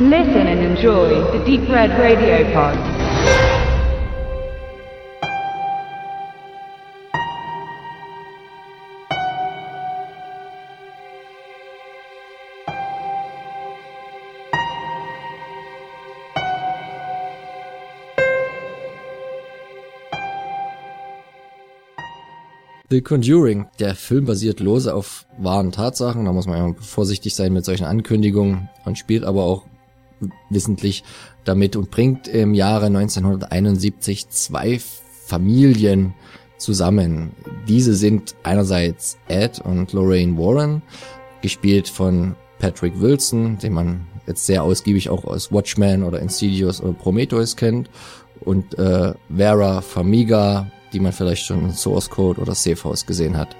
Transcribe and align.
Listen 0.00 0.46
and 0.46 0.60
enjoy 0.60 1.08
the 1.36 1.44
Deep 1.44 1.68
Red 1.68 1.90
Radio 1.98 2.44
Pod. 2.52 2.78
The 22.88 23.00
Conjuring. 23.00 23.66
Der 23.80 23.96
Film 23.96 24.26
basiert 24.26 24.60
lose 24.60 24.94
auf 24.94 25.26
wahren 25.38 25.72
Tatsachen. 25.72 26.24
Da 26.24 26.32
muss 26.32 26.46
man 26.46 26.58
ja 26.58 26.74
vorsichtig 26.80 27.34
sein 27.34 27.52
mit 27.52 27.64
solchen 27.64 27.84
Ankündigungen 27.84 28.68
und 28.84 28.96
spielt 28.96 29.24
aber 29.24 29.42
auch 29.42 29.64
wissentlich 30.50 31.04
damit 31.44 31.76
und 31.76 31.90
bringt 31.90 32.28
im 32.28 32.54
Jahre 32.54 32.86
1971 32.86 34.28
zwei 34.28 34.80
Familien 35.26 36.14
zusammen. 36.58 37.32
Diese 37.68 37.94
sind 37.94 38.34
einerseits 38.42 39.18
Ed 39.28 39.60
und 39.60 39.92
Lorraine 39.92 40.36
Warren, 40.36 40.82
gespielt 41.40 41.88
von 41.88 42.34
Patrick 42.58 43.00
Wilson, 43.00 43.58
den 43.58 43.72
man 43.72 44.06
jetzt 44.26 44.46
sehr 44.46 44.62
ausgiebig 44.62 45.08
auch 45.10 45.24
aus 45.24 45.52
Watchmen 45.52 46.02
oder 46.02 46.20
Insidious 46.20 46.82
oder 46.82 46.92
Prometheus 46.92 47.56
kennt, 47.56 47.88
und 48.40 48.78
äh, 48.78 49.14
Vera 49.34 49.80
Famiga, 49.80 50.70
die 50.92 51.00
man 51.00 51.12
vielleicht 51.12 51.44
schon 51.44 51.64
in 51.64 51.72
Source 51.72 52.08
Code 52.08 52.40
oder 52.40 52.54
Safe 52.54 52.82
House 52.84 53.04
gesehen 53.04 53.36
hat. 53.36 53.56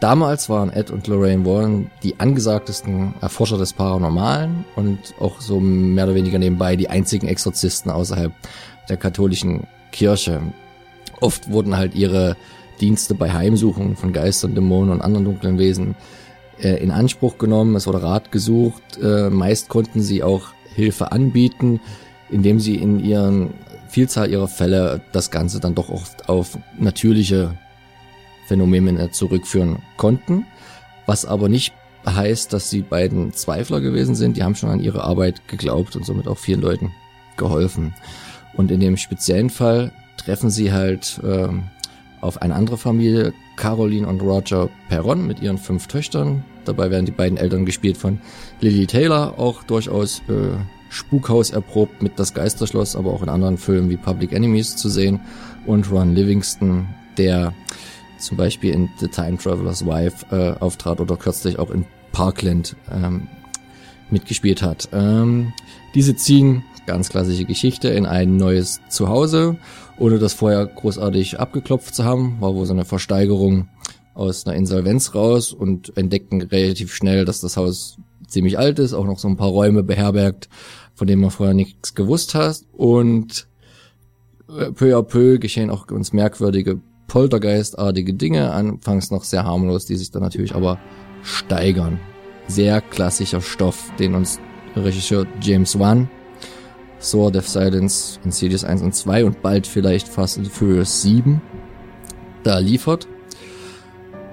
Damals 0.00 0.48
waren 0.48 0.72
Ed 0.72 0.90
und 0.90 1.06
Lorraine 1.06 1.44
Warren 1.44 1.90
die 2.02 2.18
angesagtesten 2.18 3.14
Erforscher 3.20 3.58
des 3.58 3.74
Paranormalen 3.74 4.64
und 4.74 4.98
auch 5.20 5.42
so 5.42 5.60
mehr 5.60 6.04
oder 6.04 6.14
weniger 6.14 6.38
nebenbei 6.38 6.74
die 6.74 6.88
einzigen 6.88 7.28
Exorzisten 7.28 7.90
außerhalb 7.90 8.32
der 8.88 8.96
katholischen 8.96 9.66
Kirche. 9.92 10.40
Oft 11.20 11.50
wurden 11.50 11.76
halt 11.76 11.94
ihre 11.94 12.38
Dienste 12.80 13.14
bei 13.14 13.30
Heimsuchungen 13.30 13.94
von 13.94 14.14
Geistern, 14.14 14.54
Dämonen 14.54 14.90
und 14.90 15.02
anderen 15.02 15.26
dunklen 15.26 15.58
Wesen 15.58 15.94
äh, 16.62 16.82
in 16.82 16.90
Anspruch 16.90 17.36
genommen. 17.36 17.76
Es 17.76 17.86
wurde 17.86 18.02
Rat 18.02 18.32
gesucht. 18.32 18.82
Äh, 19.02 19.28
meist 19.28 19.68
konnten 19.68 20.00
sie 20.00 20.22
auch 20.22 20.48
Hilfe 20.74 21.12
anbieten, 21.12 21.78
indem 22.30 22.58
sie 22.58 22.76
in 22.76 23.00
ihren 23.00 23.52
Vielzahl 23.88 24.30
ihrer 24.30 24.48
Fälle 24.48 25.02
das 25.12 25.30
Ganze 25.30 25.60
dann 25.60 25.74
doch 25.74 25.90
oft 25.90 26.30
auf 26.30 26.56
natürliche 26.78 27.54
Phänomene 28.50 29.12
zurückführen 29.12 29.78
konnten, 29.96 30.44
was 31.06 31.24
aber 31.24 31.48
nicht 31.48 31.72
heißt, 32.04 32.52
dass 32.52 32.68
die 32.68 32.82
beiden 32.82 33.32
Zweifler 33.32 33.80
gewesen 33.80 34.16
sind. 34.16 34.36
Die 34.36 34.42
haben 34.42 34.56
schon 34.56 34.70
an 34.70 34.80
ihre 34.80 35.04
Arbeit 35.04 35.46
geglaubt 35.46 35.94
und 35.94 36.04
somit 36.04 36.26
auch 36.26 36.36
vielen 36.36 36.60
Leuten 36.60 36.90
geholfen. 37.36 37.94
Und 38.54 38.72
in 38.72 38.80
dem 38.80 38.96
speziellen 38.96 39.50
Fall 39.50 39.92
treffen 40.16 40.50
sie 40.50 40.72
halt 40.72 41.20
äh, 41.22 41.46
auf 42.20 42.42
eine 42.42 42.56
andere 42.56 42.76
Familie, 42.76 43.32
Caroline 43.54 44.08
und 44.08 44.20
Roger 44.20 44.68
Perron 44.88 45.28
mit 45.28 45.40
ihren 45.40 45.58
fünf 45.58 45.86
Töchtern. 45.86 46.42
Dabei 46.64 46.90
werden 46.90 47.06
die 47.06 47.12
beiden 47.12 47.38
Eltern 47.38 47.64
gespielt 47.64 47.96
von 47.96 48.18
Lily 48.60 48.88
Taylor, 48.88 49.38
auch 49.38 49.62
durchaus 49.62 50.22
äh, 50.28 50.58
Spukhaus 50.88 51.50
erprobt 51.50 52.02
mit 52.02 52.18
Das 52.18 52.34
Geisterschloss, 52.34 52.96
aber 52.96 53.12
auch 53.12 53.22
in 53.22 53.28
anderen 53.28 53.58
Filmen 53.58 53.90
wie 53.90 53.96
Public 53.96 54.32
Enemies 54.32 54.74
zu 54.74 54.88
sehen. 54.88 55.20
Und 55.66 55.88
Ron 55.92 56.16
Livingston, 56.16 56.88
der 57.16 57.54
zum 58.20 58.36
Beispiel 58.36 58.72
in 58.72 58.88
The 58.98 59.08
Time 59.08 59.38
Traveler's 59.38 59.84
Wife 59.84 60.26
äh, 60.30 60.58
auftrat 60.60 61.00
oder 61.00 61.16
kürzlich 61.16 61.58
auch 61.58 61.70
in 61.70 61.84
Parkland 62.12 62.76
ähm, 62.90 63.28
mitgespielt 64.10 64.62
hat. 64.62 64.88
Ähm, 64.92 65.52
diese 65.94 66.14
ziehen, 66.16 66.64
ganz 66.86 67.08
klassische 67.08 67.44
Geschichte, 67.44 67.88
in 67.88 68.06
ein 68.06 68.36
neues 68.36 68.80
Zuhause, 68.88 69.56
ohne 69.98 70.18
das 70.18 70.32
vorher 70.32 70.66
großartig 70.66 71.38
abgeklopft 71.38 71.94
zu 71.94 72.04
haben, 72.04 72.40
war 72.40 72.54
wohl 72.54 72.66
so 72.66 72.72
eine 72.72 72.84
Versteigerung 72.84 73.68
aus 74.14 74.46
einer 74.46 74.56
Insolvenz 74.56 75.14
raus 75.14 75.52
und 75.52 75.96
entdeckten 75.96 76.42
relativ 76.42 76.94
schnell, 76.94 77.24
dass 77.24 77.40
das 77.40 77.56
Haus 77.56 77.96
ziemlich 78.26 78.58
alt 78.58 78.78
ist, 78.78 78.92
auch 78.92 79.06
noch 79.06 79.18
so 79.18 79.28
ein 79.28 79.36
paar 79.36 79.48
Räume 79.48 79.82
beherbergt, 79.82 80.48
von 80.94 81.06
denen 81.06 81.22
man 81.22 81.30
vorher 81.30 81.54
nichts 81.54 81.94
gewusst 81.94 82.34
hat 82.34 82.60
und 82.72 83.46
äh, 84.48 84.72
peu 84.72 84.96
à 84.96 85.02
peu 85.02 85.38
geschehen 85.38 85.70
auch 85.70 85.86
ganz 85.86 86.12
merkwürdige 86.12 86.80
poltergeistartige 87.10 88.14
Dinge, 88.14 88.52
anfangs 88.52 89.10
noch 89.10 89.24
sehr 89.24 89.42
harmlos, 89.42 89.84
die 89.84 89.96
sich 89.96 90.12
dann 90.12 90.22
natürlich 90.22 90.54
aber 90.54 90.78
steigern. 91.24 91.98
Sehr 92.46 92.80
klassischer 92.80 93.40
Stoff, 93.40 93.90
den 93.98 94.14
uns 94.14 94.38
Regisseur 94.76 95.26
James 95.40 95.76
Wan, 95.76 96.08
Sword 97.00 97.36
of 97.36 97.48
Silence, 97.48 98.20
Insidious 98.24 98.62
1 98.62 98.82
und 98.82 98.94
2 98.94 99.24
und 99.24 99.42
bald 99.42 99.66
vielleicht 99.66 100.06
Fast 100.06 100.38
and 100.38 100.46
Furious 100.46 101.02
7 101.02 101.42
da 102.44 102.60
liefert. 102.60 103.08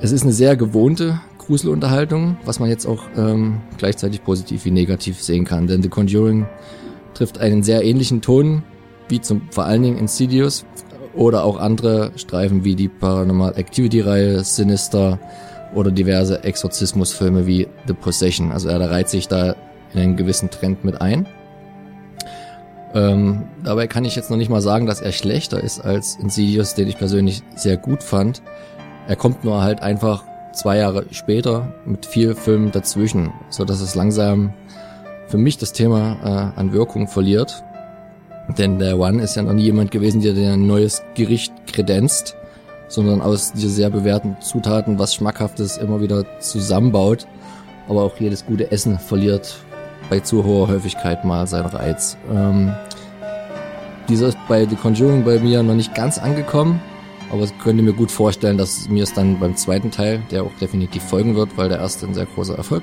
Es 0.00 0.10
ist 0.10 0.24
eine 0.24 0.32
sehr 0.32 0.56
gewohnte 0.56 1.20
Gruselunterhaltung, 1.38 2.38
was 2.44 2.58
man 2.58 2.70
jetzt 2.70 2.86
auch 2.86 3.04
ähm, 3.16 3.60
gleichzeitig 3.78 4.24
positiv 4.24 4.64
wie 4.64 4.72
negativ 4.72 5.22
sehen 5.22 5.44
kann, 5.44 5.68
denn 5.68 5.80
The 5.80 5.88
Conjuring 5.88 6.46
trifft 7.14 7.38
einen 7.38 7.62
sehr 7.62 7.84
ähnlichen 7.84 8.20
Ton 8.20 8.64
wie 9.08 9.20
zum 9.20 9.42
vor 9.52 9.64
allen 9.64 9.82
Dingen 9.82 9.98
Insidious, 9.98 10.64
oder 11.14 11.44
auch 11.44 11.58
andere 11.58 12.12
Streifen 12.16 12.64
wie 12.64 12.74
die 12.74 12.88
Paranormal 12.88 13.56
Activity 13.56 14.00
Reihe, 14.00 14.44
Sinister 14.44 15.18
oder 15.74 15.90
diverse 15.90 16.44
Exorzismusfilme 16.44 17.46
wie 17.46 17.68
The 17.86 17.94
Possession. 17.94 18.52
Also 18.52 18.68
er 18.68 18.90
reiht 18.90 19.08
sich 19.08 19.28
da 19.28 19.54
in 19.92 20.00
einen 20.00 20.16
gewissen 20.16 20.50
Trend 20.50 20.84
mit 20.84 21.00
ein. 21.00 21.26
Ähm, 22.94 23.44
dabei 23.64 23.88
kann 23.88 24.04
ich 24.04 24.14
jetzt 24.14 24.30
noch 24.30 24.36
nicht 24.36 24.50
mal 24.50 24.60
sagen, 24.60 24.86
dass 24.86 25.00
er 25.00 25.12
schlechter 25.12 25.60
ist 25.60 25.80
als 25.80 26.16
Insidious, 26.16 26.74
den 26.74 26.88
ich 26.88 26.96
persönlich 26.96 27.42
sehr 27.56 27.76
gut 27.76 28.02
fand. 28.02 28.42
Er 29.08 29.16
kommt 29.16 29.44
nur 29.44 29.62
halt 29.62 29.82
einfach 29.82 30.24
zwei 30.52 30.78
Jahre 30.78 31.06
später 31.10 31.74
mit 31.84 32.06
vier 32.06 32.36
Filmen 32.36 32.70
dazwischen, 32.70 33.32
so 33.50 33.64
dass 33.64 33.80
es 33.80 33.96
langsam 33.96 34.54
für 35.26 35.38
mich 35.38 35.58
das 35.58 35.72
Thema 35.72 36.52
äh, 36.56 36.60
an 36.60 36.72
Wirkung 36.72 37.08
verliert 37.08 37.64
denn 38.48 38.78
der 38.78 38.98
One 38.98 39.22
ist 39.22 39.36
ja 39.36 39.42
noch 39.42 39.52
nie 39.52 39.64
jemand 39.64 39.90
gewesen, 39.90 40.20
der 40.20 40.34
ein 40.52 40.66
neues 40.66 41.02
Gericht 41.14 41.52
kredenzt, 41.66 42.36
sondern 42.88 43.20
aus 43.20 43.52
dieser 43.52 43.70
sehr 43.70 43.90
bewährten 43.90 44.36
Zutaten 44.40 44.98
was 44.98 45.14
Schmackhaftes 45.14 45.78
immer 45.78 46.00
wieder 46.00 46.24
zusammenbaut. 46.40 47.26
Aber 47.88 48.02
auch 48.02 48.16
jedes 48.18 48.46
gute 48.46 48.70
Essen 48.70 48.98
verliert 48.98 49.56
bei 50.10 50.20
zu 50.20 50.44
hoher 50.44 50.68
Häufigkeit 50.68 51.24
mal 51.24 51.46
seinen 51.46 51.66
Reiz. 51.66 52.16
Ähm, 52.32 52.72
dieser 54.08 54.28
ist 54.28 54.38
bei 54.48 54.66
The 54.66 54.76
Conjuring 54.76 55.24
bei 55.24 55.38
mir 55.38 55.62
noch 55.62 55.74
nicht 55.74 55.94
ganz 55.94 56.18
angekommen, 56.18 56.80
aber 57.30 57.44
ich 57.44 57.58
könnte 57.58 57.82
mir 57.82 57.94
gut 57.94 58.10
vorstellen, 58.10 58.58
dass 58.58 58.88
mir 58.88 59.02
es 59.02 59.14
dann 59.14 59.40
beim 59.40 59.56
zweiten 59.56 59.90
Teil, 59.90 60.22
der 60.30 60.42
auch 60.42 60.52
definitiv 60.60 61.02
folgen 61.02 61.34
wird, 61.36 61.56
weil 61.56 61.68
der 61.70 61.78
erste 61.78 62.06
ein 62.06 62.14
sehr 62.14 62.26
großer 62.26 62.56
Erfolg 62.56 62.82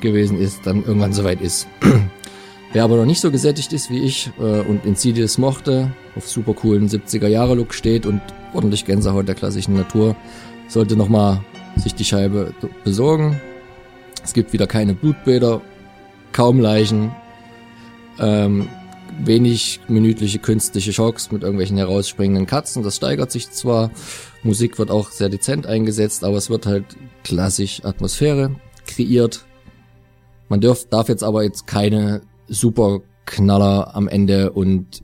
gewesen 0.00 0.38
ist, 0.40 0.66
dann 0.66 0.84
irgendwann 0.84 1.12
soweit 1.12 1.40
ist. 1.40 1.68
Wer 2.76 2.84
aber 2.84 2.96
noch 2.98 3.06
nicht 3.06 3.22
so 3.22 3.30
gesättigt 3.30 3.72
ist 3.72 3.88
wie 3.88 4.00
ich 4.00 4.30
äh, 4.38 4.60
und 4.60 4.84
Insidious 4.84 5.38
mochte, 5.38 5.92
auf 6.14 6.28
super 6.28 6.52
coolen 6.52 6.90
70er-Jahre-Look 6.90 7.72
steht 7.72 8.04
und 8.04 8.20
ordentlich 8.52 8.84
Gänsehaut 8.84 9.26
der 9.26 9.34
klassischen 9.34 9.72
Natur, 9.72 10.14
sollte 10.68 10.94
nochmal 10.94 11.42
sich 11.76 11.94
die 11.94 12.04
Scheibe 12.04 12.52
besorgen. 12.84 13.40
Es 14.22 14.34
gibt 14.34 14.52
wieder 14.52 14.66
keine 14.66 14.92
Blutbäder, 14.92 15.62
kaum 16.32 16.60
Leichen, 16.60 17.12
ähm, 18.18 18.68
wenig 19.24 19.80
minütliche 19.88 20.38
künstliche 20.38 20.92
Schocks 20.92 21.32
mit 21.32 21.44
irgendwelchen 21.44 21.78
herausspringenden 21.78 22.44
Katzen. 22.44 22.82
Das 22.82 22.96
steigert 22.96 23.32
sich 23.32 23.50
zwar, 23.52 23.90
Musik 24.42 24.78
wird 24.78 24.90
auch 24.90 25.12
sehr 25.12 25.30
dezent 25.30 25.66
eingesetzt, 25.66 26.24
aber 26.24 26.36
es 26.36 26.50
wird 26.50 26.66
halt 26.66 26.84
klassisch 27.24 27.82
Atmosphäre 27.86 28.54
kreiert. 28.86 29.46
Man 30.50 30.60
darf, 30.60 30.84
darf 30.90 31.08
jetzt 31.08 31.24
aber 31.24 31.42
jetzt 31.42 31.66
keine 31.66 32.20
super 32.48 33.00
Knaller 33.24 33.94
am 33.94 34.08
Ende 34.08 34.52
und 34.52 35.02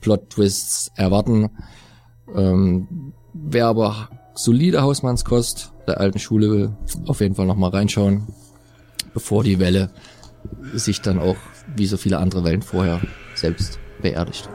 Plot-Twists 0.00 0.92
erwarten. 0.96 1.50
Ähm, 2.34 3.12
wer 3.32 3.66
aber 3.66 4.08
solide 4.34 4.82
Hausmannskost 4.82 5.72
der 5.86 6.00
alten 6.00 6.18
Schule 6.18 6.50
will, 6.50 6.76
auf 7.06 7.20
jeden 7.20 7.34
Fall 7.34 7.46
nochmal 7.46 7.70
reinschauen, 7.70 8.26
bevor 9.14 9.44
die 9.44 9.58
Welle 9.58 9.90
sich 10.74 11.00
dann 11.00 11.18
auch, 11.18 11.36
wie 11.76 11.86
so 11.86 11.96
viele 11.96 12.18
andere 12.18 12.44
Wellen 12.44 12.62
vorher, 12.62 13.00
selbst 13.34 13.78
beerdigt. 14.00 14.48